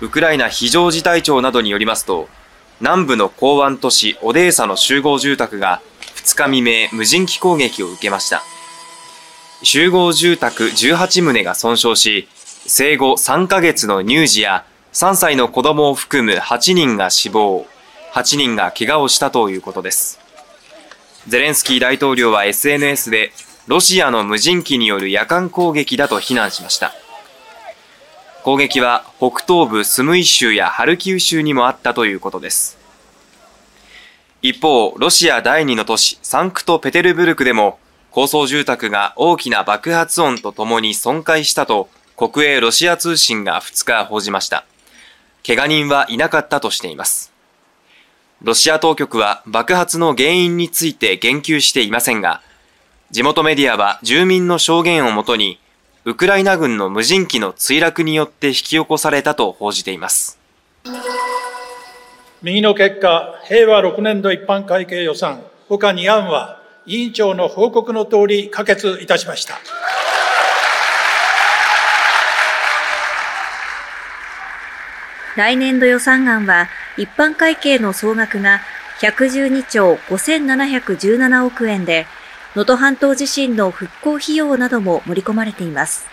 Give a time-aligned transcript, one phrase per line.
[0.00, 2.28] ウクライナ非常事態庁などによりますと、
[2.80, 5.82] 南部の港湾都市オデーサの集合住宅が
[6.16, 8.42] 2日未明無人機攻撃を受けました。
[9.62, 12.28] 集合住宅18棟が損傷し、
[12.66, 17.66] 生後3ヶ月の乳児や3歳の子供を含む8人が死亡、
[18.14, 20.18] 8人が怪我をしたということです。
[21.28, 23.32] ゼレンスキー大統領は SNS で、
[23.66, 26.94] ロシアの無人機による夜間攻撃だと非難しました。
[28.42, 32.78] 攻撃は北東部スムイ州やハルキウ州にもあったということです。
[34.40, 37.78] 一方、ロシア第二の都市サンクトペテルブルクでも
[38.10, 44.64] 高層住宅が大きな爆発音とともに損壊したと国営ロシア通信が2日報じました。
[45.46, 47.34] 怪我人はいなかったとしています。
[48.40, 52.40] ロシア当局は爆発の原因について言及していませんが、
[53.10, 55.60] 地元メディアは住民の証言をもとに
[56.06, 60.38] ウクライナ軍の無人機の墜落によって引き起こされたと報じています。
[62.40, 69.58] 右の結果、平和6年度一般会計予算、他2案は委員長の報告の通り可決いたしました。
[75.36, 78.62] 来年度予算案は一般会計の総額が
[79.00, 82.06] 112兆5717億円で、
[82.56, 86.06] 能登半島地震の復興費用なども盛り込まれています。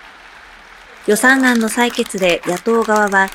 [1.08, 3.30] 予算案の採決で野党側は、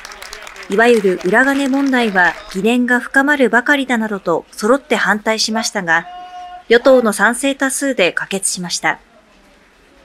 [0.69, 6.05] いわゆる裏金問題は疑念が深まるばかりだなどと揃って反対しましたが、
[6.69, 8.99] 与党の賛成多数で可決しました。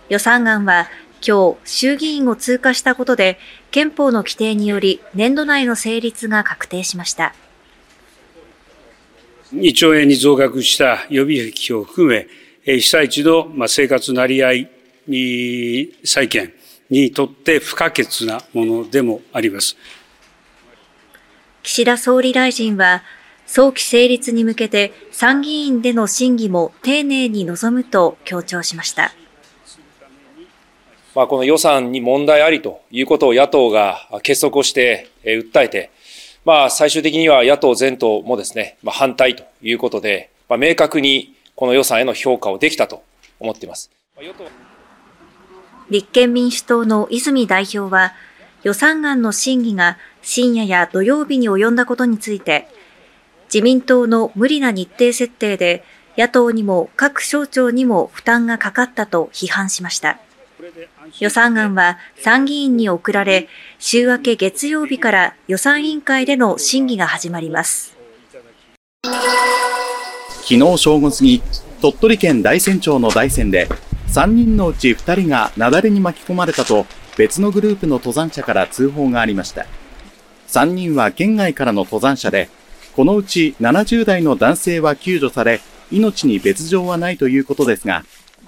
[0.09, 0.89] 予算案は
[1.25, 3.39] 今日衆議院を通過したことで
[3.71, 7.35] 憲法の規定により年度内の成立が確定しました。
[9.55, 12.27] 2兆円に増額した予備費を含め、
[12.69, 16.52] 被災地の生活なり合い再建
[16.91, 19.74] にとって不可欠なものでもあります。
[21.62, 23.02] 岸田総理大臣は、
[23.46, 29.14] 早期成立に向けて参議院での審議も丁寧に臨むと強調しました。
[31.14, 35.90] まあ、この予算に問題ありということを野党が結束をして訴えて、
[36.45, 43.02] まあ、最終的には野党全党もですね、まあ、反対ということで、まあ、明確にこの予算への評価をできたと
[43.41, 43.91] 思っています。
[45.91, 48.13] 立憲民主党の泉代表は、
[48.63, 52.69] 予算案の審議が深夜や土曜日に及んだことについて、
[53.52, 55.83] 自民党の無理な日程設定で
[56.17, 60.20] 野党にも各省庁にも負担がかかったと批判しました。
[61.19, 63.48] 予算案は参議院に送られ、
[63.80, 67.96] 週明け月曜日から予算委員会での審議が始まります。
[70.48, 71.42] 昨日正午過ぎ、
[71.83, 73.69] 鳥取県大山町の大山で、
[74.07, 76.86] 3人のうち2人が雪崩に巻き込まれたと、
[77.19, 79.67] 別のグループの登山者から通報がありました。
[80.47, 82.48] 3人は県外からの登山者で、
[82.97, 85.61] このうち70代の男性は救助され、
[85.91, 88.05] 命に別状はないということですが、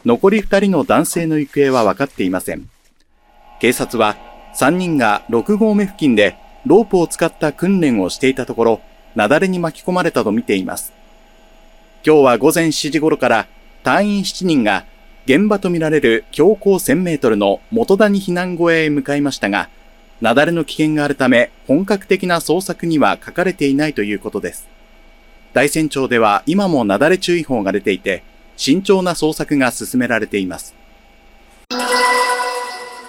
[0.06, 2.66] 残り2人の男性の行方は分かっていません。
[3.60, 4.16] 警察は、
[4.59, 8.81] 3人が6合目付近でロープを使った訓練をしていたところ、
[9.15, 10.94] 雪崩に巻き込まれたとみています。
[12.03, 13.47] 今日は午前7時頃から
[13.83, 14.87] 隊員7人が
[15.27, 19.69] 現場とみられる標高1000メートルの元谷避難小屋へ向かいましたが、
[20.22, 24.66] 雪崩の危険があるため本格的な捜索には書かれていないということです。
[25.53, 28.22] 大山町では今も雪崩注意報が出ていて、
[28.56, 30.75] 慎重な捜索が進められています。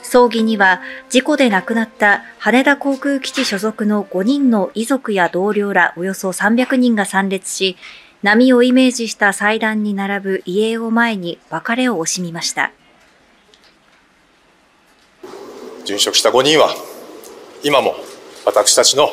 [0.04, 7.78] 葬儀には事故で亡くなった羽田航空基地所属の5人の遺族や同僚らおよそ300人が参列し、
[8.24, 12.72] 波をイメージした祭壇に並ぶ遺影を前に別れを惜しみました。
[15.86, 16.70] 殉職した5人は、
[17.64, 17.96] 今も
[18.46, 19.10] 私たちの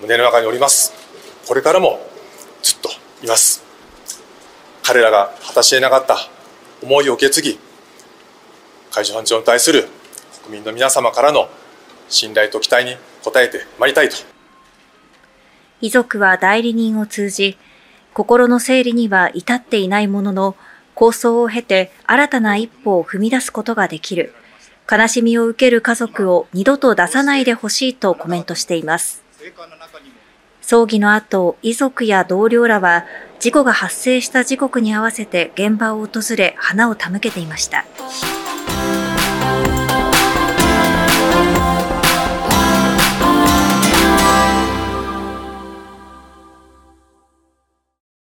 [0.00, 0.92] 胸の中におります。
[1.48, 1.98] これからも
[2.62, 2.90] ずっと
[3.24, 3.64] います。
[4.84, 6.16] 彼らが果たし得なかった
[6.82, 7.58] 思いを受け継ぎ、
[8.92, 9.88] 海上保安庁に対する
[10.44, 11.48] 国民の皆様からの
[12.08, 14.16] 信頼と期待に応えてまいりたいと。
[15.80, 17.58] 遺族は代理人を通じ、
[18.14, 20.56] 心の整理には至っていないものの、
[20.94, 24.34] 構想を経て新たな一歩を踏み出すことができる。
[24.90, 29.22] 悲しみを受ける家族を二度と出さないでほしいとコメントしています。
[30.60, 33.06] 葬儀の後、遺族や同僚らは
[33.38, 37.84] 事故が発生した時刻に合わせて現場を訪れ花を手向けていました。